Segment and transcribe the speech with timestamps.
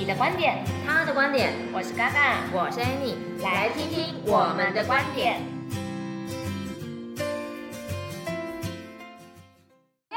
[0.00, 5.34] 你的观点，他的观点，我是嘎嘎，我是 Annie，来听听我们的观点。
[10.10, 10.16] 耶，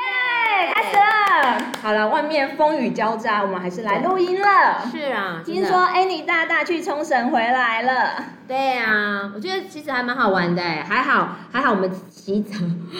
[0.73, 1.71] 开始了！
[1.81, 4.89] 好了，外面风雨交加，我们还是来录音了。
[4.89, 8.23] 是啊，听说 Annie 大大去冲绳回来了。
[8.47, 12.55] 对啊，我觉得其实还蛮好玩的，还好还好我们提早，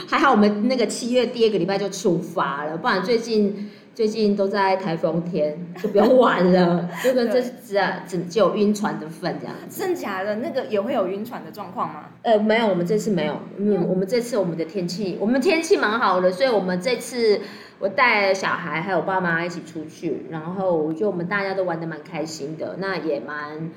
[0.10, 3.72] 还好我们那个七月第二个礼拜就出发了，不然最近。
[3.96, 9.80] 最近都在台风天，就不用玩了， 就跟这只啊只只有晕船的份这样子。
[9.80, 10.36] 真假的？
[10.38, 12.06] 那个也会有晕船的状况吗？
[12.24, 13.40] 呃，没有，我们这次没有。
[13.58, 17.42] 嗯，我们这次我们的天气，我们天气蛮好的，所以我们这次
[17.78, 23.70] 我带小孩还有爸妈一起出去，然后我觉得我们大家都玩的蛮开心的，那也蛮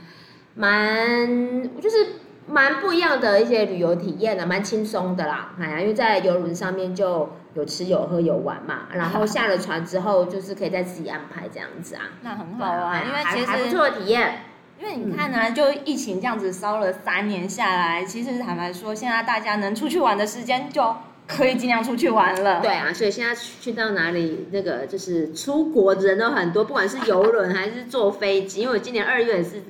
[0.55, 1.97] 蛮就是。
[2.48, 5.52] 蛮不一样的一些旅游体验的，蛮轻松的啦。
[5.60, 12.02] 哎呀，因为在游轮上面就有吃有喝有玩嘛，然后下了船之后就是可以再自己安排这样子啊。
[12.22, 14.44] 那很好啊，因为其实还不错的体验。
[14.78, 20.94] 因为你看呢、啊，就疫情这样子烧了三年下来，其实坦白说，现在大家能出去玩的时间就
[21.27, 22.61] 可以尽量出去玩了。
[22.61, 29.62] 对啊，所以现在去到哪里，那个就是出国的人都很多，不管是游轮还是坐飞机，因为我今年二月也是。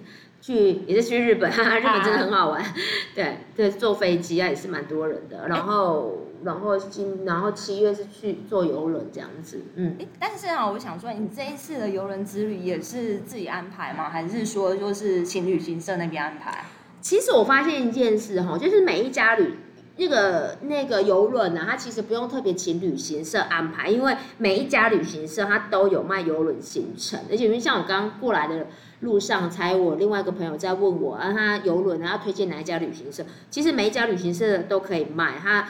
[0.46, 2.74] 去也是去日本，哈哈，日本真的很好玩，啊、
[3.16, 14.08] 对对，坐飞机啊也是蛮多人的，然后然后今然后七月是去坐游轮这样子，嗯，但是啊，我想说，你这一次的游轮之旅也是自己安排吗？
[14.08, 16.64] 还是说就是请旅行社那边安排？
[17.00, 19.52] 其实我发现一件事哈，就是每一家旅
[19.96, 28.66] 那个那个游轮呢，它其实不用特别请旅行社安排，因为每一家旅行社它都有卖游轮行程，而且因为像我刚过来的。
[29.00, 33.22] 路上才我另外一个朋友在问我，啊，他游轮然后推荐哪一家旅行社？
[33.50, 35.68] 其实每一家旅行社都可以卖，他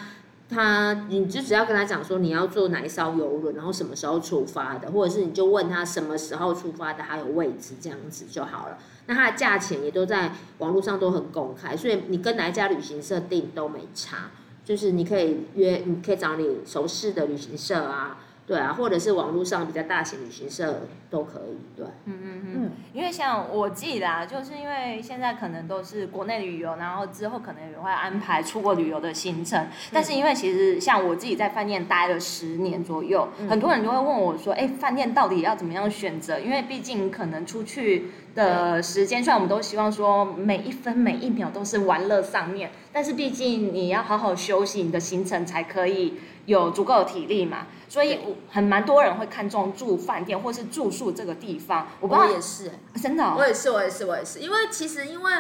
[0.49, 8.79] 他你就只要跟他讲说你要坐哪一艘游轮，然后什么时候出发的，或者是你就问他什么时候出发的，还有位置这样子就好了。
[9.07, 14.31] 那它的价钱也都在网络上都很公开，所以你跟哪一家旅行社订都没差，
[14.65, 18.19] 就是你可以约，你可以找你熟悉的旅行社啊。
[18.47, 21.85] 对啊，或者是网络上比较大型旅行社都可以，对。
[22.05, 22.71] 嗯嗯嗯。
[22.93, 29.61] 因为像我记得啊，就是因为现在可能都是国内旅游，然后之后可能也会安排出国旅游的行程。
[29.61, 46.15] 嗯、但是因为其实像我自己在饭店待了十年左右，嗯、很多人就会问我说：“哎，饭店到底要怎么样选择？”因为毕竟可能出去的时间，虽然我们都希望说每一分每一秒都是玩乐上面，但是毕竟你要好好休息，你的行程才可以。
[46.47, 47.67] 有足够的体力嘛？
[47.89, 48.19] 所以
[48.51, 51.87] 很蛮多人会看重住饭店或是住宿这个地方。
[52.01, 52.71] 我也是，
[53.01, 54.41] 真的、哦，我也是，我也是，我也是。
[54.41, 55.33] 因为其实，因为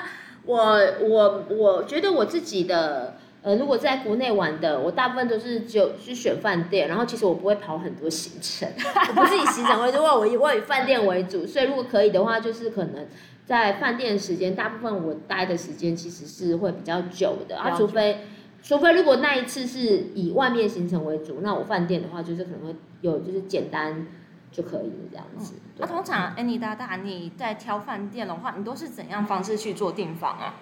[0.44, 0.78] 我
[1.08, 8.68] 我我觉得我自己的呃，如果在国内玩的，我大部分都是就去选饭店，然后其实我不会跑很多行程，
[9.10, 11.46] 我不是以行程为主，我以我以饭店为主。
[11.46, 13.06] 所以如果可以的话，就是可能
[13.44, 18.26] 在饭店的时间，大部分我待的时间其实是会比较久的啊，除非。
[18.66, 24.08] 除非如果那一次是以外面行程为主，那我饭店的话就是可能会有就是简单
[24.50, 25.54] 就可以这样子。
[25.78, 30.56] 那、嗯啊、通常 Annie 大大你在挑饭店的话，你都是怎样方式去做订房啊？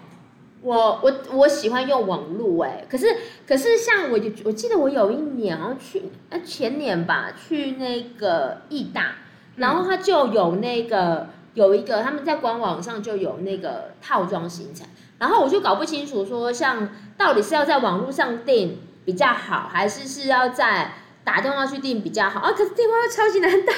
[0.61, 3.07] 我我我喜欢用网络哎、欸，可是
[3.47, 9.15] 可是像我我记得我有一年好像去啊前年吧去那个义大，
[9.57, 14.87] 然后他就有那个有一个他们在官网上就有那个套装行程。
[15.25, 16.87] 然后我就搞不清楚，说像
[17.17, 20.93] 到底是要在网络上订比较好，还是是要在
[21.25, 22.53] 打电话去订比较好啊？
[22.53, 23.73] 可是电话又超级难打，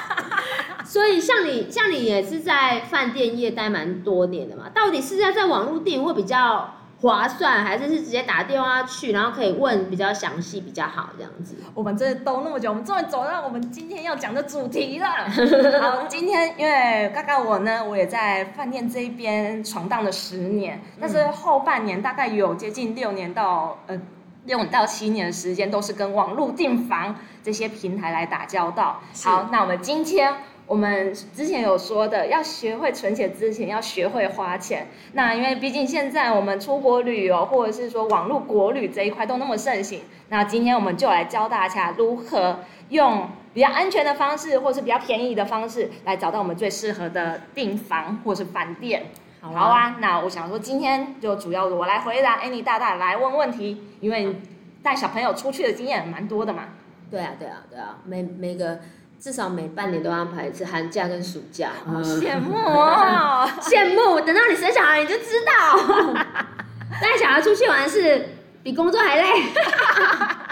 [0.82, 11.56] 所以像你像你也是在饭店业待蛮多年的嘛，到底是要在网络订会比较划算，还是是直接打电话去，然后可以问比较详细比较好这样子。
[11.72, 15.08] 我们这兜那么久，我们终于走到我们今天要讲的主题了。
[15.80, 23.98] 好，今天因为刚刚我呢，我也在饭店这一边闯荡了十年，但是后半年大概有接近六年到呃
[24.44, 29.00] 六到七年的时间，都是跟网络订房这些平台来打交道。
[29.24, 30.34] 好，那我们今天。
[30.70, 34.86] 我们之前有说的，要学会存钱之前，要学会花钱。
[35.14, 49.06] 那因为毕竟现在我们出国旅游，或者是说网络国旅这一块都那么盛行，那今天我们就来教大家如何用比较安全的方式，或是比较便宜的方式，来找到我们最适合的订房或是饭店。
[49.40, 54.36] 好啊，好啊，那我想说今天就主要我来回答，Annie 大大来问问题，因为
[54.84, 56.68] 带小朋友出去的经验蛮多的嘛。
[57.10, 58.78] 对啊，对啊，对啊，每每个。
[59.20, 64.18] 至少每半年都安排一次寒假跟暑假，好羡慕哦， 羡慕！
[64.24, 65.76] 等到你生小孩你就知道，
[67.02, 68.30] 带小孩出去玩是
[68.62, 69.28] 比工作还累。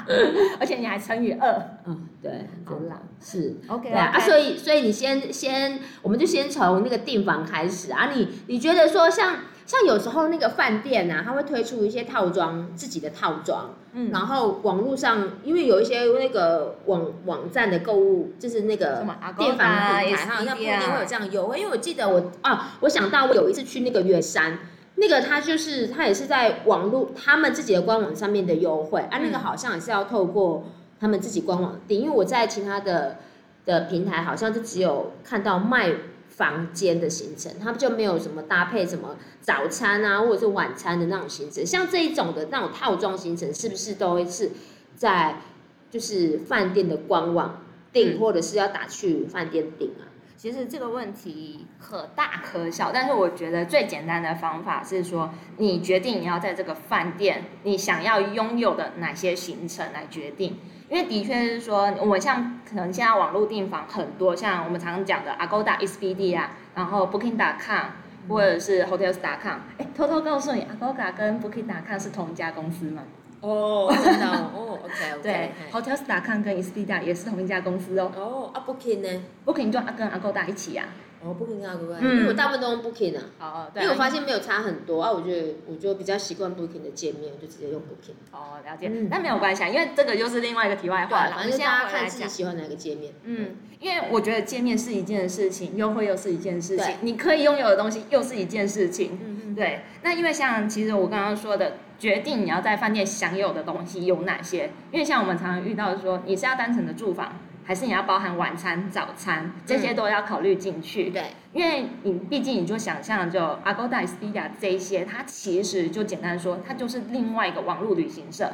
[0.61, 1.79] 而且你还乘以二。
[1.87, 8.11] 嗯，对，好啦，是 OK 对啊，啊，所以所以你先先，我们就先从那个订房开始啊。
[8.15, 9.37] 你你觉得说像
[9.69, 19.05] 像有时候那个饭店啊，他会推出一些套装，自己的套装，嗯，然后网络上因为有一些那个网网站的购物，就是那个
[19.37, 21.61] 电房的平台，好像不一定会有这样优惠。
[21.61, 24.59] 因为我记得我啊，我想到我有一次去那个月山。
[25.01, 30.65] 那个他就是他也是在网络他们自己的官网上面的优惠啊，那个好像也是要透过
[30.99, 33.19] 他们自己官网订，因为我在其他的
[33.65, 35.93] 的平台好像就只有看到卖
[36.39, 44.53] 房间的行程，他们就没有什么搭配什么早餐啊或者是晚餐的那种行程，像这一种的那种套装行程，是不是都会是
[44.95, 45.43] 在
[45.91, 47.63] 就是饭店的官网
[47.93, 50.08] 订，或者是要打去饭店订啊？
[50.39, 60.57] 其实这个问题可大可小，但是我觉得最简单的方法是说，你决定你要在这个饭店，你想要拥有的哪些行程来决定。
[60.89, 67.37] 因为的确是说，我们像可能现在网络订房很多，像我们常常讲的 Agoda、Expedia 啊，然后 Booking.
[67.37, 67.91] dot com
[68.29, 69.15] 或者是 Hotels.
[69.15, 69.59] dot com。
[69.79, 71.67] 哎，偷偷告诉你，Agoda 跟 Booking.
[71.67, 73.03] dot com 是同一家公司吗？
[73.41, 75.23] 哦，真的哦，OK OK。
[75.23, 78.11] 对，Hotels.com 跟 Expedia 也是同一家公司哦。
[78.17, 80.85] 哦，啊 Booking 呢？Booking 就跟 Agoda 一起呀。
[81.25, 83.23] 哦，Booking 跟 Agoda，因为我大部分都用 Booking 啊。
[83.41, 83.83] 哦对。
[83.83, 88.15] 因为我发现没有差很多啊，我觉得我就比较习惯 Booking 的界面，我就直接用 Booking。
[88.33, 88.89] 哦，了解。
[89.11, 91.33] 那没有关系，啊因为这个又是另外一个题外话了。
[91.37, 93.13] 反正大家看自己喜欢哪个界面。
[93.25, 99.19] 嗯，因为我觉得界面是一件事情，优惠又是一件事情，你可以拥有的东西又是一件事情。
[99.23, 99.55] 嗯嗯。
[99.55, 101.73] 对，那因为像其实我刚刚说的。
[101.99, 104.71] 决定你要在饭店享有的东西有哪些？
[104.93, 107.33] 因为像我们常常遇到的说，你是要单纯的住房，
[107.69, 111.11] 还是你要包含晚餐、早餐，这些都要考虑进去。
[111.11, 118.51] 对，因为你毕竟你就想象就 Agoda、Expedia 这一些，它其实就简单说，它就是另外一个网络旅行社。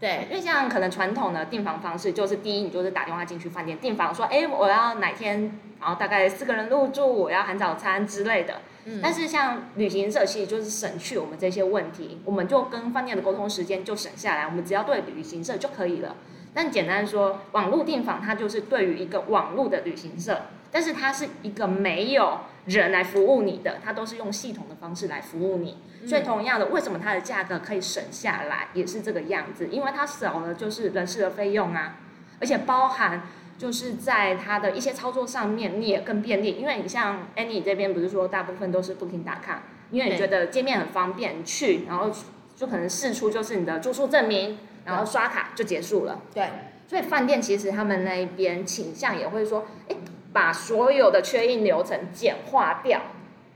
[0.00, 8.62] 对，因为像可能传统的订房方式，就是第一，你就是打电话进去饭店订房，说，哎，我要哪天，然后大概四个人入住，我要含早餐之类的。
[9.02, 16.16] 但是像旅行社，其实就是省去我们这些问题，我们就跟饭店的沟通时间就省下来，我们只要对旅行社就可以了。
[16.54, 25.76] 但简单说，网络订房它就是对于一个网络的旅行社，但是它是一个没有人来服务你的，它都是用系统的方式来服务你。
[26.06, 31.96] 所以同样的，为什么它的价格可以省下来，也是这个样子，因为它少了就是人事的费用啊，
[32.40, 33.22] 而且包含。
[33.56, 39.58] 就是在它的一些操作上面，你也更便利，因为你像 Annie 这边不是说大部分都是 Booking.com，
[39.92, 42.10] 因为你觉得界面很方便去，然后
[42.56, 46.20] 就可能试出就是你的住宿证明，然后刷卡就结束了。
[46.34, 46.48] 对，
[46.86, 49.96] 所以饭店其实他们那一边倾向也会说，哎，
[50.32, 53.00] 把所有的缺印流程简化掉，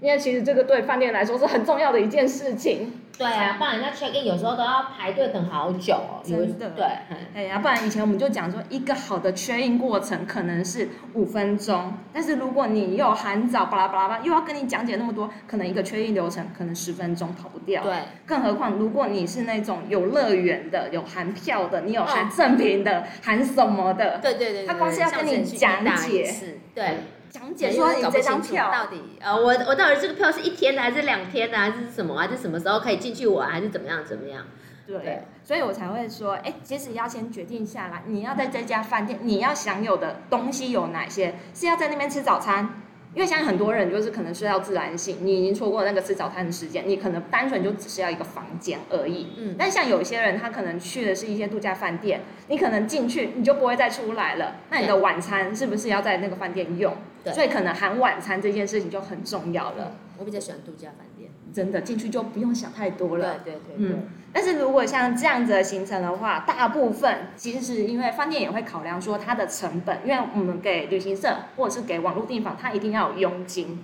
[0.00, 2.93] 因为其实这个对饭店来说是很重要的一件事情。
[3.19, 6.23] 对啊，不然人家 check in 有时候都要排队等好久哦。
[6.25, 6.71] 真的。
[6.71, 6.87] 对，
[7.35, 17.83] 哎呀，不然以前我们就讲说，一个好的 check in 过程可能是五分钟，但是如果你又含早巴拉巴拉巴，又要跟你讲解那么多，可能一个 check in 流程可能十分钟跑不掉。
[17.83, 17.93] 对。
[18.25, 24.21] 更何况如果你是那种有乐园的、有含票的、你有含赠品的、含什么的？
[24.23, 24.65] 对对对。
[24.65, 26.33] 他光是要跟你讲解。
[26.73, 26.99] 对。
[27.31, 34.45] 讲解说你这张票到底呃，我我到底这个票是一天的还是两天的还是什么还是什么时候可以进去玩还是怎么样怎么样？
[34.87, 41.35] 对，对所以我才会说，哎，其实要先决定下来，你要在这家饭店你要享有的东西有哪些？
[41.55, 42.83] 是要在那边吃早餐？
[43.14, 49.29] 因为像很多人就是可能睡到自然醒，你已经错过那个吃早餐的时间，你可能单纯就只是要一个房间而已。
[49.38, 49.57] 嗯。
[49.59, 56.95] 但像有些人他可能去的是一些度假饭店，你可能进去你就不会再出来了，那你的晚餐是不是要在那个饭店用？
[57.30, 57.35] 对。
[57.35, 59.92] 所以可能含晚餐这件事情就很重要了。
[60.18, 63.40] 我比较喜欢度假饭店，真的进去就不用想太多了。
[63.44, 63.97] 对对对，对。
[63.97, 64.08] 嗯。
[64.30, 73.82] 但是如果像这样子的行程的话，大部分其实是因为饭店也会考量说它的成本，因为我们给旅行社或者是给网络订房，它一定要有佣金，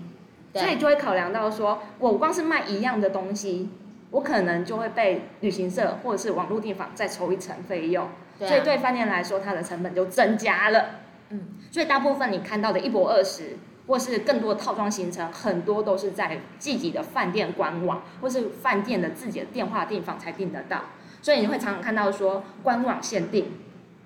[0.52, 3.70] 所以就会考量到说，我光是卖一样的东西，
[4.10, 8.08] 我可能就会被旅行社或者是网络订房再抽一层费用，
[8.38, 10.84] 所以对饭店来说，它的成本就增加了。
[11.34, 13.58] 嗯，所以大部分你看到的一博二十。
[13.86, 20.84] 或是更多的套装行程，很多都是在自己的饭店官网，或是饭店的自己的电话订房才订得到。
[21.20, 23.58] 所以你会常常看到说官网限定、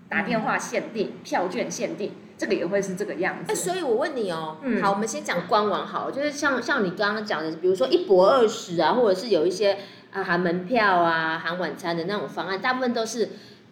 [0.08, 3.52] 打电话限定、票券限定，这个也会是这个样子。
[3.52, 9.78] 哎，所以我问你哦，嗯，好，我们先讲官网好，就是像像你刚刚讲的，比如说一博二十啊，或者是有一些
[10.12, 13.28] 啊含门票啊、含晚餐的那种方案，大部分都是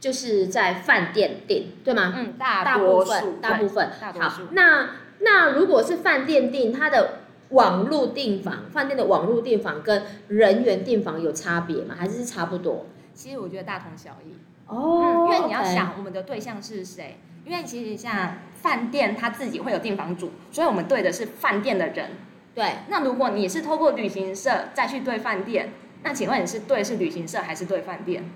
[0.06, 2.14] 就是在饭店订，对吗？
[2.16, 3.90] 嗯，大部分，大部分。
[4.20, 4.90] 好，那。
[5.18, 11.96] 那如果是饭店订，它的网络订房，饭店的网络订房跟人员订房有差别吗？
[11.98, 12.84] 还是是差不多？
[13.14, 14.34] 其实我觉得大同小异。
[14.66, 22.10] 哦、嗯，因为你要想我们的对象是谁，因为其实像饭店他自己会有订房主，所以我们对的是饭店的人。
[22.54, 25.72] 对，那如果你是透过旅行社再去对饭店，
[26.02, 28.30] 那请问你是对是旅行社还是对饭店？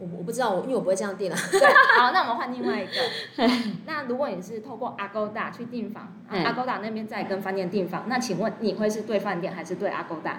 [0.00, 1.36] 我我不知道，我因为我不会这样订了。
[1.50, 1.60] 对，
[1.98, 2.92] 好，那我们换另外一个。
[3.84, 10.34] 那如果你是透过 Agoda 去订房，Agoda 那边再跟饭店订房，那请问你会是对饭店还是对 Agoda？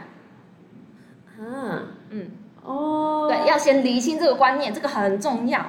[1.38, 2.32] 嗯嗯，
[2.63, 5.66] 哦，对，要先厘清这个观念，这个很重要。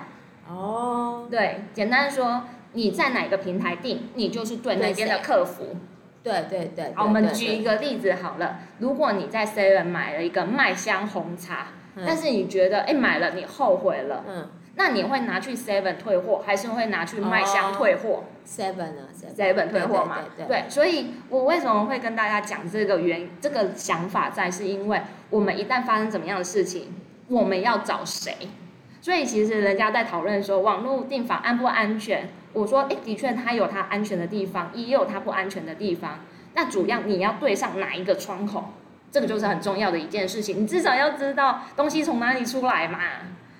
[0.48, 5.76] 哦，对，简单说，你在哪个平台订，你就是对那边的客服。
[6.22, 6.92] 对对对。
[6.94, 11.66] 好，我们举一个例子好了，如果你在 Seven 买了一个麦香红茶。
[11.96, 19.68] 但是你觉得，哎，买了你后悔了，嗯，那你会拿去 Seven 退货，还是会拿去麦香退货？Seven 啊，Seven。
[19.68, 20.18] 退货嘛，
[20.48, 26.94] 对，所以我为什么会跟大家讲这个原这个想法在，是因为我们一旦发生怎么样的事情，
[27.28, 28.34] 我们要找谁？
[29.02, 36.20] 所以其实人家在讨论说网络订房安不安全，我说，哎，的确它有它安全的地方，也有它不安全的地方，
[36.54, 38.64] 那主要你要对上哪一个窗口？
[39.10, 42.98] 这个就是很重要的一件事情，你至少要知道东西从哪里出来嘛。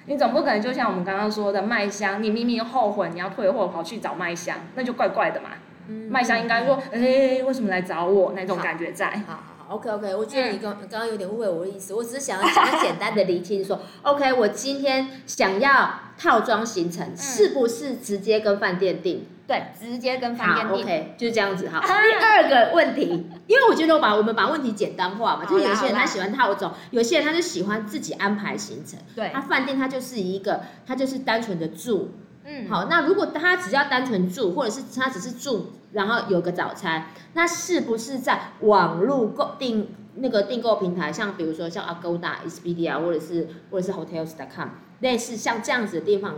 [0.06, 5.50] 你总不可能就像我们刚刚说的麦香，你明明后悔你要退货，跑去找麦香，那就怪怪的嘛。
[5.88, 8.32] 嗯、麦香应该说，哎，为什么来找我？
[8.34, 9.10] 那种感觉在。
[9.10, 19.26] 好好好，OK OK，我觉得你刚刚刚有点误会我的意思，我只是想要想简单的厘清说， OK，我今天想要套装行程，嗯、是不是直接跟饭店订？
[19.46, 20.82] 对，直接跟饭店订。
[20.84, 21.80] OK，就是这样子哈。
[21.80, 28.98] 第二个问题，因为我觉得我把我们把问题简单化嘛，就是有些人他喜欢套装，有些人他就喜欢自己安排行程。
[29.16, 32.10] 对，他饭店他就是一个，他就是单纯的住。
[32.44, 44.68] 嗯，好，那如果他只要单纯住，或者是他只是住，然后有个早餐，那是不是在网络购订那个订购平台，像比如说像 Agoda、Expedia 或者是或者是 Hotels.com，
[45.00, 46.34] 类似像这样子的地方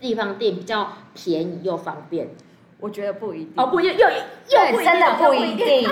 [0.00, 2.34] 地方订比较便宜又方便？
[2.78, 5.88] 我觉得不一定哦，不又又又 真的不一定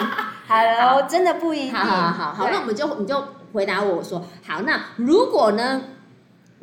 [0.46, 1.74] ，Hello，真的不一定。
[1.74, 5.80] 好好好好，那我们就你就回答我说，好，那如果呢，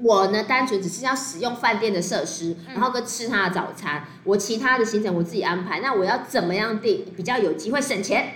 [0.04, 8.36] 我呢单纯只是要使用饭店的设施，然后跟吃他的早餐，我其他的行程我自己安排，那我要怎么样定比较有机会省钱？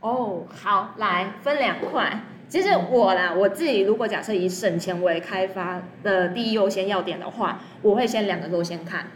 [0.00, 2.22] 哦，好，来分两块。
[2.48, 9.06] 其实我啦，我自己如果假设以省钱为开发的第一优先要点的话，我会先两个都先看。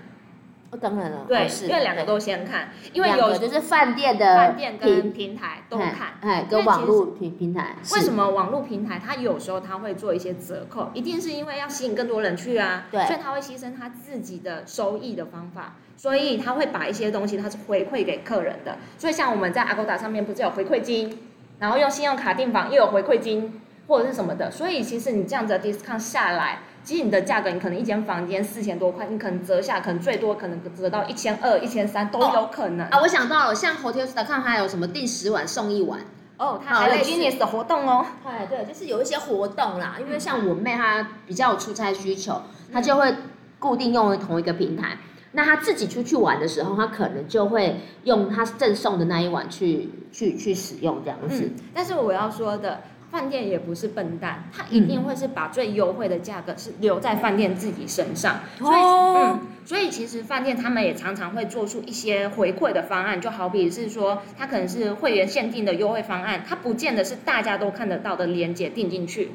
[0.70, 7.76] 哦，当然了，对，因为两个都先看，因为有就是饭店的饭店跟平台都看，哎，跟网络平平台。
[7.92, 10.90] 为什么网络平台它有时候它会做一些折扣？
[10.92, 18.76] 一定是因为要吸引更多人去啊，对，所以他会牺牲他自己的收益的方法，所以他会把一些东西它是回馈给客人的。
[18.98, 21.16] 所以像我们在 Agoda 上面不是有回馈金，
[21.60, 26.58] 然后用信用卡订房又有回馈金或者是什么的，所以其实你这样子的 discount 下来。
[26.86, 32.86] 其实你的价格，你可能一间房间四千多块，你可能折下，可能最多可能折到一千二、一千三都有可能。
[32.86, 35.98] 啊，我想到了，像 Hotels.com 还有什么订十晚送一晚？
[36.38, 38.06] 哦，它还有 Genius 的活动哦。
[38.24, 39.96] 哎，对， 就是有一些活动啦。
[39.98, 42.40] 因为像我妹她比较有出差需求，
[42.72, 43.12] 她就会
[43.58, 44.96] 固定用同一个平台。
[45.32, 51.50] 那她自己出去玩的时候，她可能就会用她赠送的那一晚去去去使用这样子。
[51.74, 52.80] 但是我要说的。
[53.10, 58.40] 饭店也不是笨蛋，他一定会是把最优惠的价格是留在饭店自己身上。
[58.58, 69.30] 所以，嗯，所以其实饭店他们也常常会做出一些回馈的方案，就好比是说，他可能是会员限定的优惠方案，他不见得是大家都看得到的链接订进去，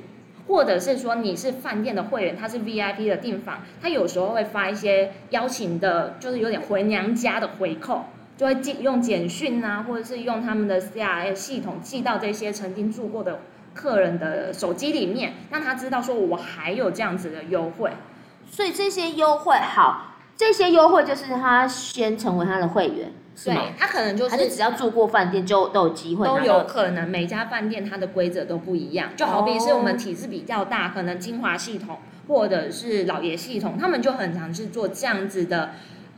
[0.48, 8.04] 或者是说你是饭店的会员，他是 VIP 的订房，他有时候会发一些邀请的，就是有点回娘家的回扣，
[8.38, 13.40] 就会寄用简讯啊，或者是用他们的 CRM 系统寄到这些曾经住过的。
[13.74, 17.92] 客人的手机里面，让他知道说我还有这样子的优惠，
[18.50, 23.63] 所以这些优惠好，这些优惠就是他先成为他的会员，是吗？
[23.78, 27.10] 他可能就是，还是只要住过饭店就都有机会，都有可能。
[27.10, 35.72] 每家饭店它的规则都不一样，就好比是我们体制比较大，可能金华系统或者是老爷系统，他们就很常是做这样子的。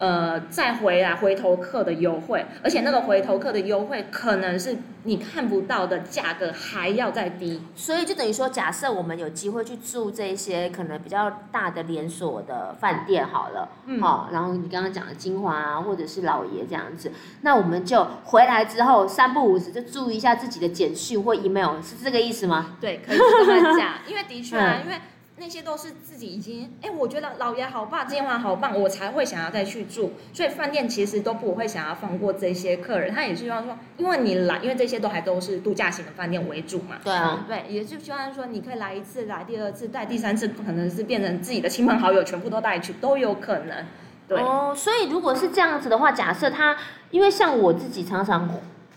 [0.04, 22.76] 呃，再回来回头客的优惠，而且那个回头客的优惠可能是你看不到的价格还要再低，所以就等于说，假设我们有机会去住这些可能比较大的连锁的饭店好了，嗯，好，然后你刚刚讲的金华啊，或者是老爷这样子，那我们就回来之后三不五时就注意一下自己的简讯或 email，是这个意思吗？
[22.82, 24.98] 对，可以这么讲，因为的确啊，嗯、因为。
[25.38, 30.14] 那些都是自己已经，哎，我觉得老爷好棒，今晚好棒，我才会想要再去住。
[30.32, 36.98] 所以饭店其实都不会想要放过这些客人，他也是希望说，因为你来，因为这些都还都是度假型的饭店为主嘛。
[37.04, 43.86] 对啊，对，也就希望说，你可以来一次，来第二次，带第三次，可能是变成自己的亲朋好友全部都带去，都有可能。
[44.28, 46.78] 对哦，所以如果是这样子的话，假设他，
[47.10, 48.48] 因为像我自己常常。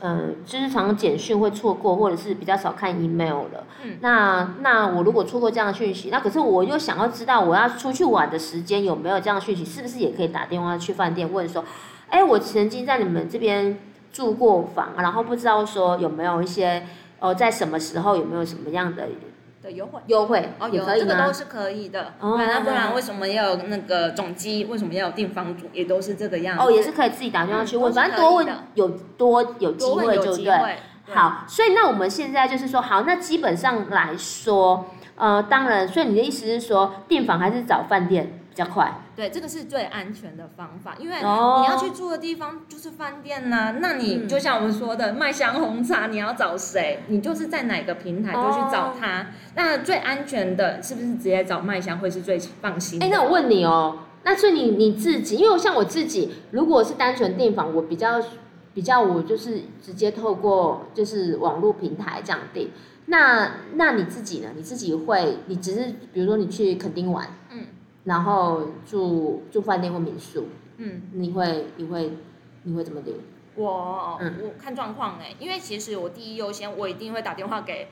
[0.00, 3.64] 嗯，就是常常简讯会错过，或者是比较少看 email 了。
[3.82, 11.64] 嗯，那那我如果错过这样的讯息，那可是我又想要知道我要出去玩的时间有没有这样的讯息，是不是也可以打电话去饭店问说，
[12.08, 13.78] 哎，我曾经在你们这边
[14.12, 16.86] 住过房，然后不知道说有没有一些，
[17.18, 19.08] 呃，在什么时候有没有什么样的。
[19.70, 22.12] 优惠优惠哦，有这个都是可以的。
[22.20, 24.64] 哦，那不然为什么要那个总机？
[24.64, 25.66] 为什么要订房主？
[25.72, 26.62] 也都是这个样子。
[26.62, 30.76] 哦，也是可以自己打电话去问，反正多问有多有机会就对。
[31.08, 38.92] 好，所以那我们现在就是说，好，那基本上来说，呃，当然，所以你的意思是说，订房还是找饭店比较快？
[39.14, 43.78] 对，这个是最安全的方法，因为你要去住的地方就是饭店呐、啊。
[43.80, 47.00] 那你就像我们说的，麦香红茶，你要找谁？
[47.08, 49.26] 你就是在哪个平台就去找他。
[49.54, 53.02] 那最安全的是不是直接找麦香会是最放心？
[53.02, 58.20] 哎，那我问你哦，那所以你你自己，因为像我自己，如果是单纯订房，我比较
[58.74, 62.70] 比较，我就是直接透过就是网络平台这样订。
[63.06, 64.48] 那那你自己呢？
[64.56, 67.66] 你自己会，你只是比如说你去垦丁玩，嗯。
[68.06, 70.46] 然后住住饭店或民宿，
[70.78, 72.12] 嗯，你会你会
[72.62, 73.14] 你会怎么留？
[73.56, 77.88] 我、嗯、我看状况哎，因为其实我第一优先，我一定会打电话给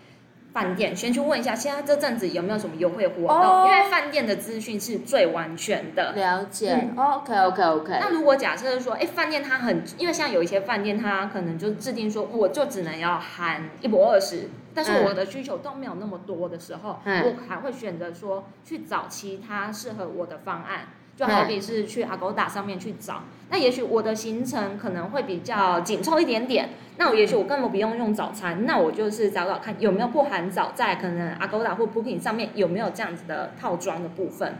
[0.54, 6.12] 饭店，先去问一下现在这阵子有没有什么优惠活动，哦、因为饭店的资讯是最完全的。
[6.12, 7.98] 了解、，OK OK OK。
[8.00, 14.48] 那如果假设说，哎，饭店它很，因为像有一些饭店，它可能就制定说，我就只能要含一泊二十。
[14.72, 23.22] 但是我的需求都没有那么多的时候，嗯、我还会选择说去找其他适合我的方案，就好比是去 Agoda 上面去找。
[23.50, 34.54] 那也许我的行程可能会比较紧凑一点点，那我也许我根本不用用早餐，那我就是找找看有没有不含早，在可能 Agoda 或 Booking 上面有没有这样子的套装的部分。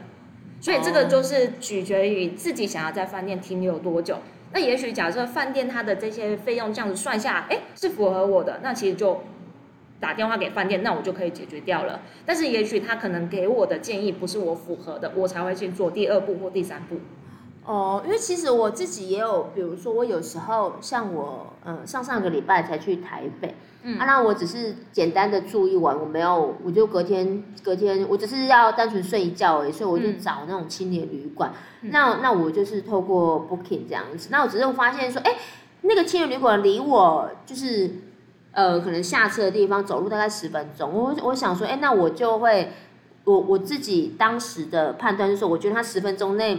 [0.60, 4.18] 所以这个就是取决于自己想要在饭店停留多久。
[4.52, 9.22] 那也许假设饭店它的这些费用这样子算下来，哎，是符合我的，那其实就。
[10.04, 12.02] 打电话给饭店，那我就可以解决掉了。
[12.26, 16.96] 但是也许他可能给我的建议不是我符合的，我才会去做第二步或第三步。
[17.64, 31.50] 哦，因为其实我自己也有，比如说我有时候像我，嗯，上上个礼拜才去台北，嗯，啊，那我只是简单的住一晚，我没有，我就隔天隔天，我只是要单纯睡一觉而已，所以我就找那种青年旅馆。
[31.80, 35.34] 嗯、那那我就是透过 Booking 这样子，那我只是发现说，哎，
[35.80, 37.90] 那个青年旅馆离我就是。
[38.54, 40.92] 呃，可能下车的地方走路大概十分钟。
[40.92, 42.72] 我我想说，哎，那我就会，
[43.24, 46.58] 我我自己当时的判断就是说，我觉得他十分钟内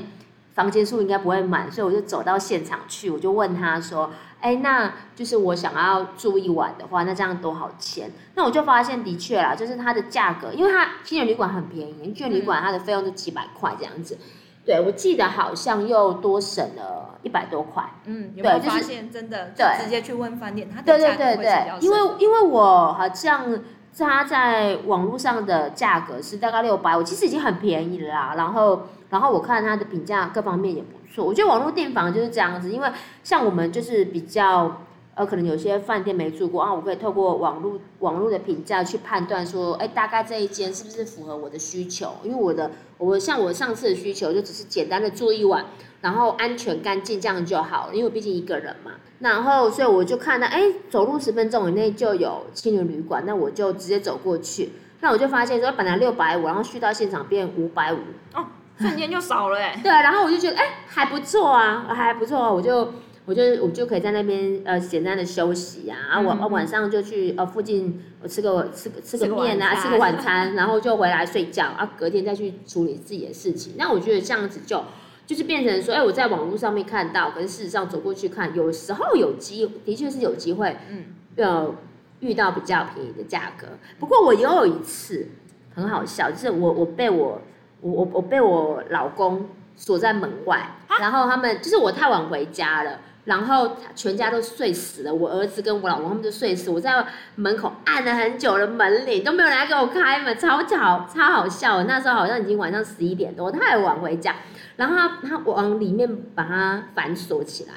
[0.53, 8.11] 房间数应该不会满，所以我就走到现场去，我就问他说，哎，那就是我想要住一晚的话，那这样多少钱？
[8.35, 14.17] 那我就发现的确啦，就是它的价格，因为它青年旅馆很便宜，青年旅馆它的费用就几百块这样子。
[14.65, 17.83] 对，我记得好像又多省了一百多块。
[18.05, 19.51] 嗯，有没有发现真的？
[19.55, 21.81] 对，直接去问饭店，他的价格会比较省。
[21.81, 23.59] 因为因为我好像
[23.97, 28.33] 他在网络上的价格是大概六百，我其实已经很便宜了啦。
[28.35, 31.23] 然后然后我看他的评价各方面也不错。
[31.23, 32.89] 我觉得网络订房就是这样子，因为
[33.23, 34.81] 像我们就是比较。
[35.15, 42.11] 呃，可能有些饭店没住过啊，我可以透过网络网络的评价去判断说，哎，大概这一间是不是符合我的需求？
[42.21, 45.65] 因为我的我像我上次的需求就只是简单的住一晚，
[46.01, 48.91] 然后安全干净这样就好了，因为我毕竟一个人嘛。
[49.19, 54.73] 然后所以我就看到，哎，走路十分钟以内就有青年旅馆，那我就直接走过去。
[54.99, 57.99] 那我就发现说，本来六百五，然后去到现场变五百五，
[58.33, 58.45] 哦，
[58.77, 59.79] 瞬间就少了 哎。
[59.81, 62.91] 对啊，然后我就觉得，哎，还不错啊，还不错啊，我就。
[63.25, 73.73] 我就我就可以在那边呃简单的休息呀，啊，我、嗯、晚上就去呃附近我吃个吃个吃个面啊，吃个晚餐，然后就回来睡觉啊，隔天再去处理自己的事情。
[73.77, 74.83] 那我觉得这样子就
[75.25, 81.05] 就是变成说，哎，我在网络上面看到，可是事实上走过去看，有时候有机的确是有机会，嗯，
[81.37, 81.73] 呃
[82.19, 83.67] 遇到比较便宜的价格。
[83.97, 85.27] 不过我也有一次
[85.73, 87.41] 很好笑，就是我我被我
[87.81, 92.99] 我我我被我老公锁在门外，然后他们就是我太晚回家了。
[93.25, 101.83] 然后全家都睡死了，我儿子跟我老公他们就睡死，我在门口按了很久的门铃，都没有人来给我开门，超巧超好笑。
[101.83, 104.35] 那时候好像已经晚上十一点多，太晚回家，
[104.77, 107.73] 然后他他往里面把它反锁起来。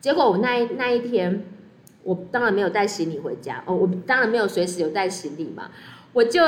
[0.00, 1.44] 结果我那一那一天，
[2.04, 5.70] 我当然没有带行李回家，哦，我当然没有随时有带行李嘛，
[6.12, 6.40] 我就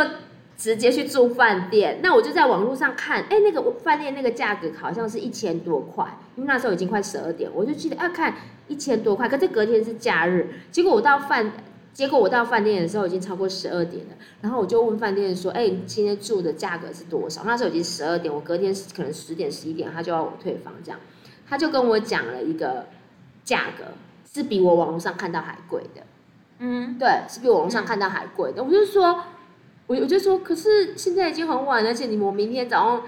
[0.57, 2.01] 直接去住饭店。
[2.03, 6.05] 那我就在网络上看，哎，那个饭店那个价格好像是一千多块，
[6.37, 8.35] 因为那时候已经快十二点，我就记得要看
[8.69, 9.29] 一千多块。
[9.29, 11.53] 可是隔天是假日，结果我到饭，
[11.93, 14.15] 结果我到饭店的时候已经超过十二点了。
[14.41, 17.43] 然后我就问饭店说，哎，你今天住的价格是多少？
[17.45, 21.01] 那时候已经十二点，我隔天可能十点十一点，他就要我退房这样。
[21.49, 22.87] 他就跟我讲了一个
[23.45, 23.85] 价格，
[24.33, 26.03] 是比我网络上看到还贵的。
[26.59, 28.63] 嗯，对，是比网络上看到还贵的。
[28.65, 29.21] 我就说，
[29.87, 33.03] 我我就说，可是现在已经很晚了，而且你我明天早上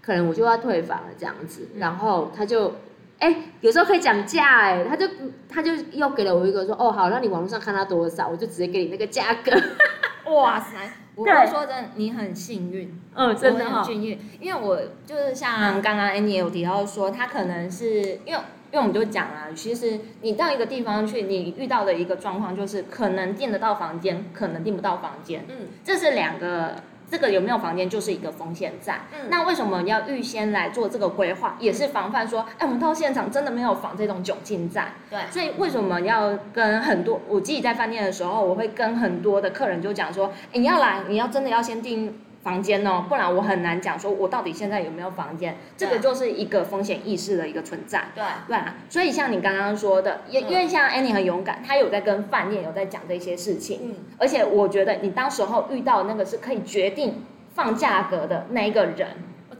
[0.00, 1.68] 可能我就要退房了这样子。
[1.76, 2.74] 然后他就，
[3.18, 5.06] 哎，有时候可以讲价，哎，他就
[5.48, 9.52] 他就又给了我一个说，哦，好，那你网络上看他多少，我就直接给你那个价格。
[10.32, 10.76] 哇塞，
[11.14, 18.38] 我说真的，你很幸运，嗯，真的很幸运，因为我就是像刚刚 Annie 也有提到说，他可能是因为。
[18.72, 25.44] 因为我们就讲啊，其实你到一个地方去，你遇到的一个状况就是可能订得到房间，可能订不到房间。
[25.48, 26.76] 嗯，这是两个，
[27.10, 29.00] 这个有没有房间就是一个风险在。
[29.12, 34.88] 嗯，那为什么要预先来做这个规划，也是防范说，哎，我们到现场真的没有房这种窘境在。
[35.10, 42.18] 对，所以为什么要跟很多我自己在饭店的时候，我会跟很多的客人就讲说，哎，你要来，你要真的要先订。
[42.42, 45.56] 房间哦，不然我很难讲说，我到底现在有没有房间？
[45.76, 48.06] 这个就是一个风险意识的一个存在。
[48.16, 53.78] 对对啊，所以像你刚刚说的，因因为像 Annie 很勇敢，她有在跟饭店有在讲这些事情。
[53.84, 57.22] 嗯，而且我觉得你当时候遇到那个是可以决定
[57.54, 59.08] 放价格的那一个人，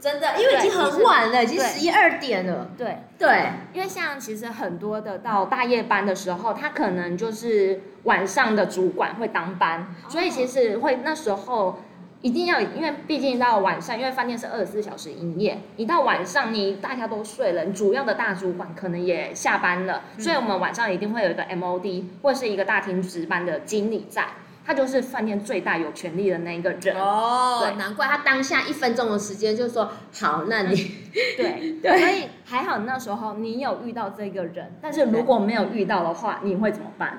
[0.01, 2.69] 真的，因为已经很晚了，已经十一二点了。
[2.77, 11.79] 对对，对，因为像其实很多的到大夜班的时候，他可能就是晚上的主管会当班，所以其实会那时候。
[12.23, 24.25] 一定要，因为毕竟到晚上，因为饭店是二十四小时营业，一到晚上你大家都睡了，你主要的大主管可能也下班了，嗯、所以我们晚上一定会有一个 MOD 或是一个大厅值班的经理在，
[24.65, 26.95] 他就是饭店最大有权力的那一个人。
[26.95, 37.17] 哦，对难怪他当下一分钟的时间就说好，那你、嗯、对 对，所以还好那时候你有遇到这个人，但是如果没有遇到的话，你会怎么办？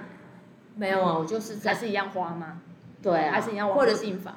[0.77, 2.63] 没有啊，我就是还是一样花吗？
[3.03, 4.35] 对、啊，还是一样或者订房。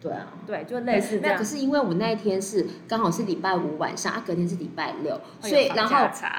[0.00, 1.36] 对啊，对，就类似这样。
[1.36, 5.96] 可是因为我那一天是刚好是礼拜五晚上，啊，隔天是礼拜六，所以然后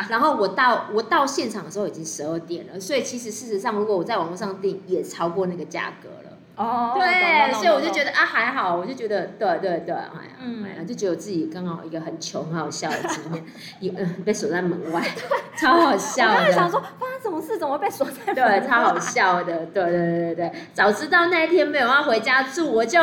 [0.10, 6.38] 然后我到我到现场的时候已经十二点了，所以其实事实上，如果我在网络上订，也超过那个价格了。
[6.56, 13.46] 哦，对，所以我就觉得啊还好，我就觉得对对对，哎呀，嗯，哎呀，就觉得我自己刚好一个很穷很好笑的经验，
[13.80, 15.02] 一嗯被锁在门外，
[15.58, 16.46] 超好笑的。
[16.48, 18.60] 我想说发生什么事，怎么会被锁在门外？
[18.60, 23.00] 对，超好笑的，对对对对对，早知道那一天没有要回家住，我就。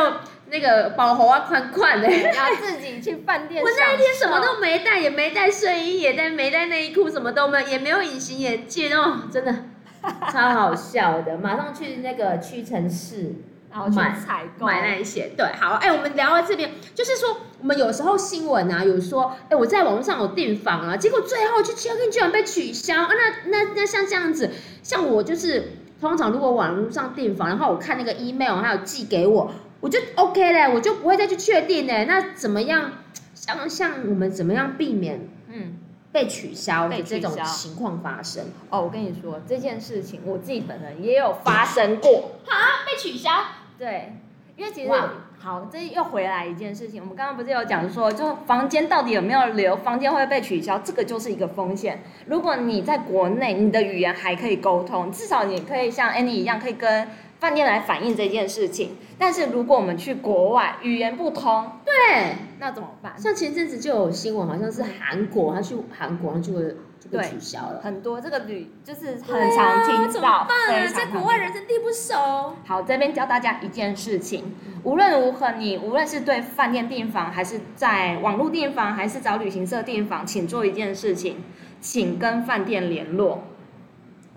[0.49, 3.61] 那个保护啊，款款的，然后自己去饭店。
[3.61, 9.53] 我那一天什么都没带，也没带睡衣，也带没带内衣裤，什么都没有，也没有隐形眼镜哦，真的
[10.31, 11.37] 超好笑的。
[11.37, 13.33] 马上去那个屈臣氏，
[13.71, 15.31] 然后去采购买那一些。
[15.35, 24.49] 对，好，哎，我们聊到这边，就是说我们有时候新闻啊，有说，哎，我在网络上有订房啊，结果最后去 check in 居然被取消啊，那那那像这样子，
[24.81, 29.51] 像我就是通常如果网络上订房，然后我看那个 email 还有寄给我。
[29.79, 32.05] 我就 OK 嘞，我就不会再去确定嘞。
[32.05, 32.93] 那怎么样？
[33.33, 35.77] 像像我们怎么样避免嗯
[36.11, 38.45] 被取消的这种情况发生？
[38.69, 42.31] 哦，我跟你说这件事情，我自己本人也有发生过。
[42.47, 43.29] 啊，被取消？
[43.77, 44.13] 对，
[44.57, 44.91] 因为其实
[45.39, 46.99] 好，这又回来一件事情。
[46.99, 49.77] 我们刚刚不是有讲说，就房间到底有没有留？
[49.77, 50.79] 房间会不会被取消？
[50.79, 52.01] 这个就是一个风险。
[52.25, 57.07] 如果你在国内，你的语言还可以沟通，至少你可以像 Annie 一样，可以跟。
[57.47, 63.13] 饭店来反映这件事情，但是如果我们去国外，语言不通，对，那怎么办？
[63.17, 70.93] 像前阵子就有新闻，好像是韩国，他去韩国就会就被取消了，很多这个旅就是很常听到，啊、怎么办？
[70.93, 72.53] 在国外人生地不熟。
[72.65, 81.37] 好，这边教大家一件事情，无论如何，你无论是对饭店订房，还是在网络订房，还是找旅行社订房，请做一件事情，
[81.79, 83.41] 请跟饭店联络。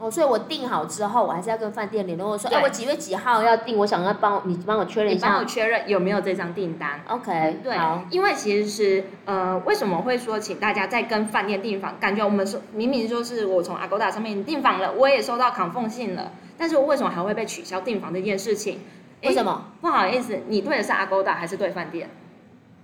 [0.00, 6.98] 哦，所以我订好之后，我还是要跟饭店联络，我说，哎对，我几月几号要订，我想要帮你帮我确认一下，帮我确认有没有这张订单。
[7.06, 7.76] OK，对，
[8.08, 11.94] 因为其实是呃，为什么会说请大家在跟饭店订房？
[12.00, 18.80] 感觉我们说明明说是我从 Agoda 上面订房了，我也收到 confirm 信了，但是我为什么还会被取消订房这件事情？
[19.22, 19.66] 为什么？
[19.82, 22.08] 不好意思，你对的是 Agoda 还是对饭店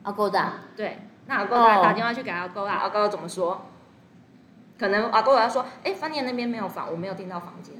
[0.05, 3.11] ？Agoda，对，那 Agoda 打电话去给 Agoda，Agoda、oh.
[3.11, 3.62] 怎么说？
[4.79, 7.75] 可能阿哥我要说，哎，饭店那边没有房，我没有订到房间。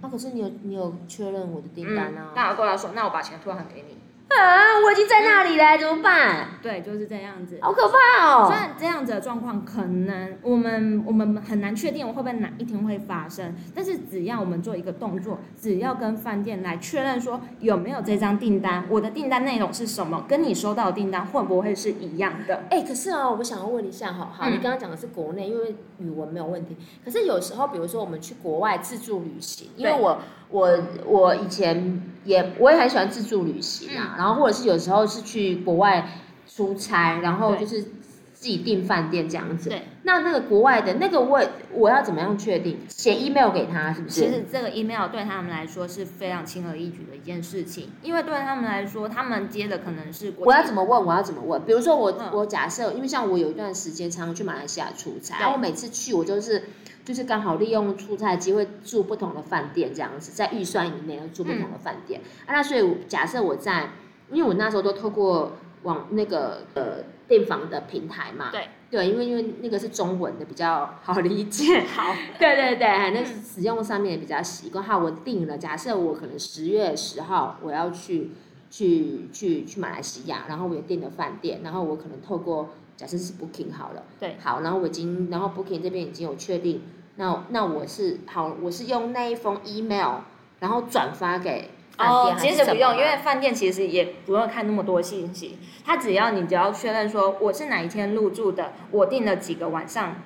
[0.00, 2.32] 那、可是你有你有确认我的订单啊？
[2.34, 3.98] 那阿哥来说，那我把钱退还给你。
[4.30, 6.46] 啊，我已经在那里了，怎么办？
[6.62, 8.46] 对，就是这样子，好可怕哦。
[8.46, 22.62] 虽然这样子的状况可能我们我们很难确定会不会哪一天会发生，但是只要我们做一个动作，只要跟饭店来确认说有没有这张订单，我的订单内容是什么，跟你收到的订单会不会是一样的？
[22.70, 26.76] 哎，可是哦，我想要问一下哈，好，你刚刚讲的是国内，因为语文没有问题。
[27.04, 30.18] 可是有时候，比如说我们去国外自助旅行，因为我
[30.50, 36.08] 我我以前也我也很喜欢自助旅行啊，然后或者是有时候是去国外。
[36.52, 39.70] 出差，然后就是自己订饭店这样子。
[39.70, 41.40] 对，那那个国外的那个我
[41.72, 42.76] 我要怎么样确定？
[42.88, 44.20] 写 email 给他是不是？
[44.20, 50.44] 其实这个 email 对他们来说是非常轻而易举的一件事情，因为对他们来说，他们接的可能是国。
[50.46, 51.06] 我要怎么问？
[51.06, 51.64] 我要怎么问？
[51.64, 56.64] 比如说我、嗯、我假设，因为像我有一段时间常常去马来西亚出差，然后我每次去我就是
[57.04, 62.20] 就是刚好利用出差机会住不同的饭店这样子，在预算以内住不同的饭店。
[62.20, 63.90] 嗯、啊，那所以假设我在，
[64.30, 65.52] 因为我那时候都透过。
[65.82, 74.84] 网那个呃订房的平台嘛，对对，因为因为那个是中文的比较好理解，好，对对对，那使用上面也比较习惯。
[74.84, 78.32] 好，我订了，假设我可能十月十号我要去
[78.70, 82.68] 去去去马来西亚，然后我也订了饭店，然后我可能透过
[83.00, 86.82] 假设是 Booking 好了，对，好，然后我已经然后 Booking 这边已经有确定，
[87.16, 90.16] 那那我是好，我是用那一封 email，
[90.58, 91.70] 然后转发给。
[91.96, 100.16] 哦，其实不用，因为饭店其实也不用看那么多信息，他只要你只要确认说我是哪一天入住的，我订了几个晚上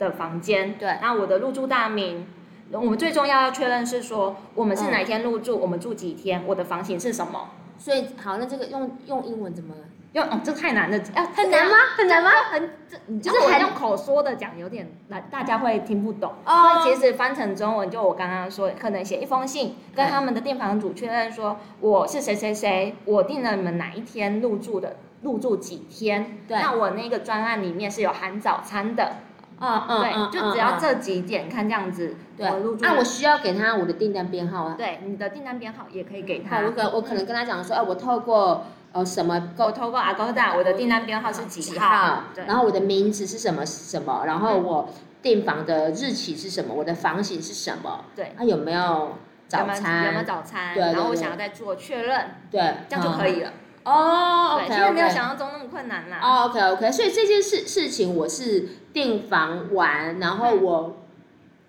[0.00, 2.26] 的房间，对，然后我的入住大名，
[2.72, 7.50] 我们最重要要确认是说我们是哪一天入住，嗯、我们住几天，我的房型是什么。
[7.78, 9.74] 所以好，那这个用用英文怎么？
[10.16, 11.76] 用哦，这太难了，啊，很难吗？
[11.94, 12.30] 很难吗？
[12.50, 16.32] 很，这就是很用口说的讲有点难，大家会听不懂。
[16.46, 16.80] 哦。
[16.82, 26.38] 所以其实翻成中文，就我刚刚说，可能写一封信，跟他们的订房主确认说，我是谁谁谁，我订了你们哪一天入住的，入住几天。
[26.48, 26.56] 对。
[26.56, 29.16] 那我那个专案里面是有含早餐的。
[29.60, 30.00] 嗯嗯。
[30.00, 32.16] 对，就只要这几点，看这样子。
[32.38, 32.50] 对。
[32.80, 34.76] 那我需要给他我的订单编号啊。
[34.78, 36.60] 对，你的订单编号也可以给他。
[36.60, 38.64] 我可我可能跟他讲说，哎，我透过。
[38.96, 39.50] 哦，什么？
[39.58, 42.24] 我透过 Agoda，我的订单编号是几号？
[42.34, 42.44] 对。
[42.46, 43.64] 然后我的名字是什么？
[43.66, 44.22] 什么？
[44.24, 44.88] 然后我
[45.20, 46.74] 订房的日期是什么？
[46.74, 48.06] 我的房型是什么？
[48.16, 48.32] 对。
[48.38, 49.16] 那有没有
[49.48, 50.06] 早餐？
[50.06, 50.72] 有没有早餐？
[50.74, 50.82] 对。
[50.82, 52.36] 然后我想要再做确认。
[52.50, 52.74] 对。
[52.88, 53.52] 这样就可以了。
[53.84, 54.60] 哦。
[54.60, 56.18] 对，其实没有想象中那么困难啦。
[56.22, 56.90] 哦，OK，OK。
[56.90, 60.96] 所以这件事事情，我是订房完，然后我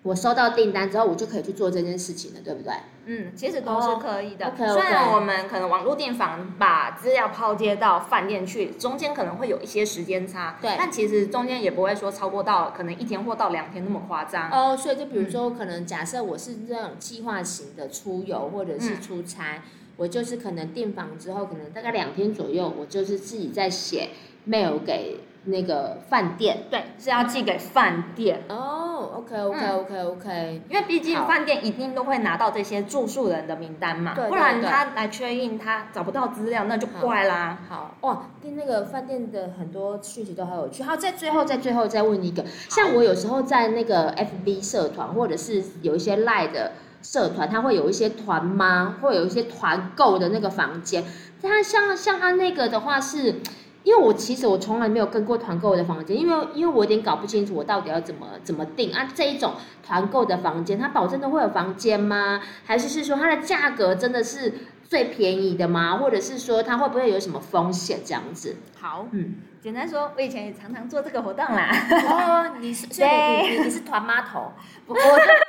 [0.02, 2.72] 我收到订单之后，我就可以去做这件事情了，对不对？
[3.10, 4.44] 嗯，其实都是可以的。
[4.44, 4.72] Oh, okay, okay.
[4.74, 14.50] 虽然我们可能网络订房把资料抛接到饭店去，中间可能会有一些时间差，对，但其实中间也不会说超过到可能一天或到两天那么夸张。
[14.50, 19.62] 哦，oh, 所以就比如说，可能假设我是这种计划型的出游或者是出差，嗯、
[19.98, 24.08] 我就是可能订房之后，可能大概两天左右，我就是自己在写
[24.48, 25.20] mail 给。
[25.44, 29.12] 那个饭店对，是要寄给饭店哦。
[29.14, 37.60] OK OK OK OK，因为毕竟饭店一定都会拿到这些住宿人的名单嘛，不然他来确认他找不到资料，那就怪啦。
[37.66, 40.82] 好哇，订那个饭店的很多讯息都很有趣。
[40.82, 48.96] 好，在最后在最后再问一个，像我有时候在那个 FB 社团或者是有一些 Line 的社团，他会有一些团吗？
[49.00, 51.04] 会有一些团购的那个房间，
[51.42, 53.36] 他像像他那个的话是。
[53.84, 59.08] 因为我其实我从来没有跟过团购的房间，因为因为我有点搞不清楚我到底要怎么怎么定啊。
[59.14, 62.42] 这一种团购的房间，它保证都会有房间吗？
[62.66, 64.52] 还是是说它的价格真的是
[64.88, 65.98] 最便宜的吗？
[65.98, 68.56] 或者是说它会不会有什么风险这样子？
[68.80, 71.70] 好，嗯，简单说，我以前也常常做这个活动啦。
[72.08, 74.50] 哦，你是所以你是团妈头，
[74.88, 75.00] 我是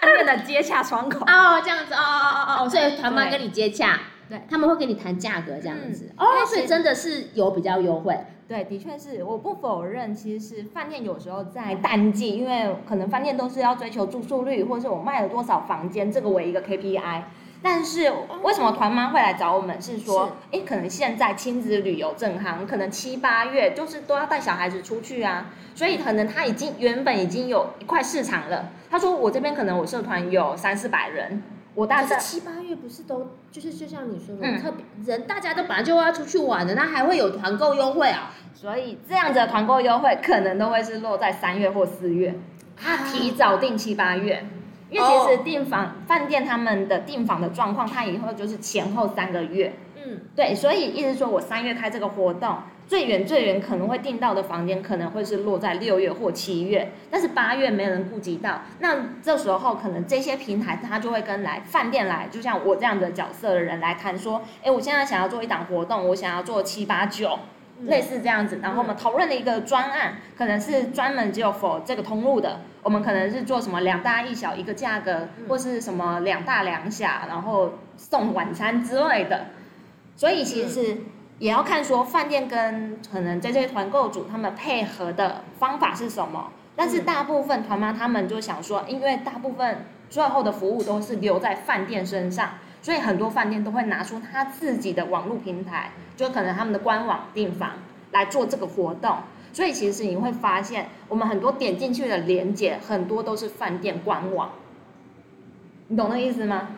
[0.02, 1.22] 饭店的接洽窗口。
[1.22, 3.98] 哦，这样子，哦哦哦哦，所以团妈跟你接洽。
[4.28, 8.16] 对，他们会跟你谈价格这样子，嗯、哦，所以真的是有比较优惠。
[8.48, 17.24] 对，的确是，我不否认，其实是饭店有时候在淡季，因为可能饭店都是要追求住宿率，或者是我卖了多少房间这个为一个 KPI。
[17.62, 19.82] 但是为什么团妈会来找我们？
[19.82, 28.70] 是说，哎，可能现在亲子旅游正行，可能七八月就是都要带小孩子出去啊，所以可能他已经原本已经有一块市场了。
[28.90, 31.44] 他说，我这边可能我社团有三四百人。
[31.76, 38.32] 我大概七八月不是都就是就像你说的，嗯、特别人大家都本来就要出去玩的，那还会有团购优惠啊？
[38.54, 42.36] 所以这样子的团购优惠可能都会是落在三月或四月，
[42.76, 44.46] 他提早定七八月，
[44.90, 49.74] 因为其实订房饭店他们的订房的状况，他以后就是前后三个月。
[49.96, 52.56] 嗯，对，所以意思说我三月开这个活动，
[52.88, 67.38] 最远最远可能会订到的房间，可能会是落在六月或七月，但是八月没人顾及到，那这时候可能这些平台他就会跟来饭店来，就像我这样的角色的人来谈说，哎，我现在想要做一档活动，我想要做七八九，
[67.84, 79.48] 类似这样子，然后我们讨论了一个专案，可能是专门只有 for 这个通路的，我们可能是做什么两大一小一个价格，或是什么两大两小，然后送晚餐之类的，
[80.16, 80.98] 所以其实。
[81.40, 97.72] 也要看说饭店跟可能这些团购组他们配合的方法是什么，但是大部分团妈他们就想说，因为大部分最后的服务都是留在饭店身上，所以很多饭店都会拿出他自己的网络平台，就可能他们的官网订房
[98.12, 99.20] 来做这个活动，
[99.52, 104.52] 所以其实你会发现，我们很多点进去的连接很多都是饭店官网，
[105.88, 106.70] 你懂那意思吗？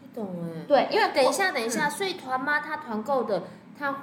[0.00, 0.64] 不懂哎。
[0.68, 3.44] 对，因为等一下等一下，所以团妈她团购的。
[3.78, 3.96] 她，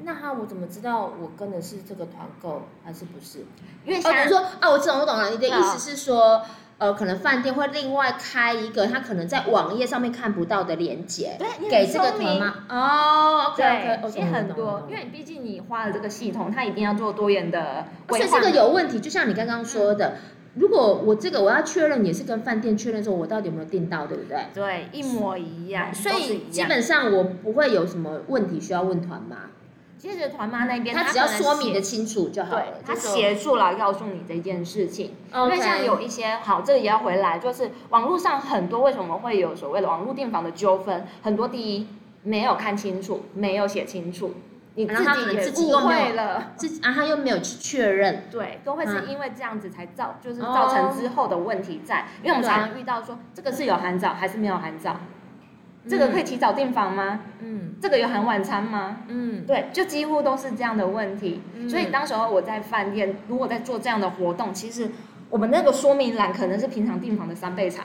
[0.00, 3.46] 那她我怎么知道我跟的是这个团购还是不是？
[3.84, 6.42] 因为想说啊，我懂我懂了，你的意思是说，
[6.78, 12.54] 呃，可能饭店会另外开一个他可能在网页上面看不到的链接，对，给这个团吗？
[12.68, 17.86] 哦，ok ok 很多，因为毕竟你花了这个系统，它一定要做多元的。
[18.08, 20.16] 而且这个有问题，就像你刚刚说的。
[20.56, 24.38] 如果我这个我要确认，也是跟饭店确认说，我到底有没有订到，对不对？
[24.54, 25.92] 对，一模一样。
[25.92, 29.50] 所以基本上我不会有什么问题需要问团妈。
[30.04, 35.14] 其实团妈那边他只要说明的清楚就好了，他协助来告诉你这件事情。
[35.32, 41.06] 因为像有一些好，这个也要回来，就是网络上很多为什么会有所谓的网络订房的纠纷？
[41.22, 41.88] 很多第一
[42.22, 44.34] 没有看清楚，没有写清楚。
[44.74, 45.04] 你自
[45.52, 52.08] 己也误会了，自己啊，他又没有去确认，对，都会是因为这样子才造，就是造成之后的问题在。
[52.22, 54.96] 因为我们常常遇到说，这个是有含早还是没有含早？
[55.88, 57.20] 这个可以提早订房吗？
[57.40, 59.02] 嗯，这个有含晚餐吗？
[59.08, 61.40] 嗯，对，就几乎都是这样的问题。
[61.68, 64.90] 所以当时候我在饭店，如果在做这样的活动，其实
[65.30, 67.84] 我们那个说明栏可能是平常订房的三倍长。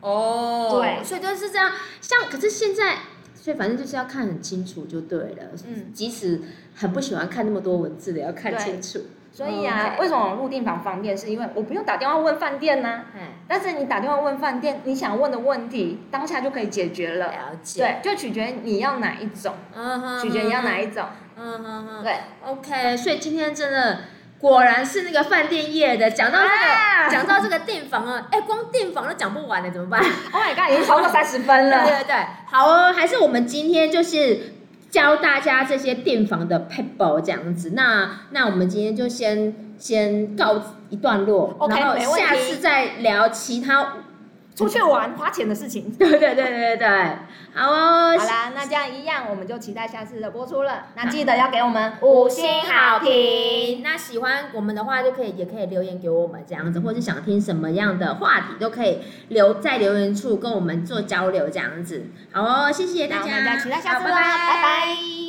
[0.00, 1.70] 哦，对，所以就是这样。
[2.00, 2.96] 像可是现在。
[3.34, 6.40] 所以反正就是要看很清楚就对了，嗯，即使
[6.74, 8.98] 很不喜欢看那么多文字的，要看清楚。
[9.36, 10.00] 所以啊，Okay.
[10.00, 11.14] 为什么网络订房方便？
[11.14, 13.04] 是因为我不用打电话问饭店呢、啊？
[13.14, 17.26] 嗯，但是你打电话问饭店，你想问的问题当下就可以解决了。
[17.26, 18.00] 了解。
[18.02, 19.54] 对，就取决你要哪一种。
[19.74, 20.22] 嗯哼。
[20.22, 21.04] 取决你要哪一种。
[21.36, 22.02] 嗯哼哼。
[22.02, 22.14] 对。
[22.46, 23.98] OK，所以今天真的。
[24.38, 29.98] 果然是那个饭店业的，讲到这个，啊、讲到这个订房啊， 哎，光订房都讲不完了，怎么办
[30.30, 31.84] ？Oh my god，已经超过三十分了。
[31.88, 34.52] 对对对，好哦，还是我们今天就是
[34.90, 37.70] 教大家这些订房的 p e p l e 这样子。
[37.70, 44.05] 那那我们今天就先先告一段落，okay, 然后下次再聊其他。
[44.56, 46.88] 出去玩花钱的事情， 对对对对对，
[47.54, 50.86] 好哦，好啦，那这样一样，我们就期待下次的播出了。
[50.94, 53.82] 那记得要给我们五星好评。
[53.82, 62.06] 那喜欢我们的话，就可以也可以留言给我们这样子，或是想听什么样的话题，都可以留在留言处跟我们做交流这样子。
[62.32, 64.54] 好哦，谢谢大家，期待下次啦，拜拜。
[64.54, 65.25] 拜拜。